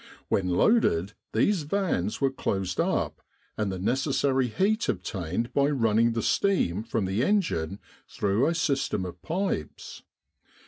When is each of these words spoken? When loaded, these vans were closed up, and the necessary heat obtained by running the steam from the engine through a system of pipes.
When 0.29 0.47
loaded, 0.49 1.13
these 1.31 1.61
vans 1.61 2.19
were 2.19 2.31
closed 2.31 2.79
up, 2.79 3.21
and 3.55 3.71
the 3.71 3.77
necessary 3.77 4.47
heat 4.47 4.89
obtained 4.89 5.53
by 5.53 5.67
running 5.69 6.13
the 6.13 6.23
steam 6.23 6.81
from 6.81 7.05
the 7.05 7.23
engine 7.23 7.77
through 8.09 8.47
a 8.47 8.55
system 8.55 9.05
of 9.05 9.21
pipes. 9.21 10.01